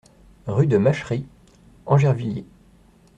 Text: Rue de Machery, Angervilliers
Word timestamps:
Rue 0.47 0.65
de 0.65 0.79
Machery, 0.79 1.27
Angervilliers 1.85 2.47